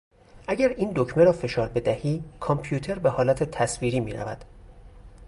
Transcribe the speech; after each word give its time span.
اگر 0.47 0.69
این 0.69 0.91
دکمه 0.95 1.23
را 1.23 1.31
فشار 1.31 1.67
بدهی 1.69 2.23
کامپیوتر 2.39 2.99
به 2.99 3.09
حالت 3.09 3.43
تصویری 3.43 3.99
میرود. 3.99 4.45